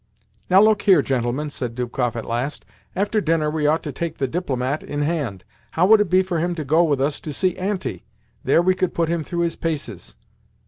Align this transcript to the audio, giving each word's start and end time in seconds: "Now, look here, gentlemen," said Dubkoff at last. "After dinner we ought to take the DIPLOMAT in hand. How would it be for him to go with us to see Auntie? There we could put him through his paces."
"Now, 0.49 0.59
look 0.61 0.81
here, 0.81 1.03
gentlemen," 1.03 1.51
said 1.51 1.75
Dubkoff 1.75 2.15
at 2.15 2.25
last. 2.25 2.65
"After 2.95 3.21
dinner 3.21 3.51
we 3.51 3.67
ought 3.67 3.83
to 3.83 3.91
take 3.91 4.17
the 4.17 4.27
DIPLOMAT 4.27 4.81
in 4.81 5.03
hand. 5.03 5.43
How 5.73 5.85
would 5.85 6.01
it 6.01 6.09
be 6.09 6.23
for 6.23 6.39
him 6.39 6.55
to 6.55 6.63
go 6.63 6.83
with 6.83 6.99
us 6.99 7.21
to 7.21 7.31
see 7.31 7.55
Auntie? 7.55 8.03
There 8.43 8.63
we 8.63 8.73
could 8.73 8.95
put 8.95 9.09
him 9.09 9.23
through 9.23 9.41
his 9.41 9.55
paces." 9.55 10.15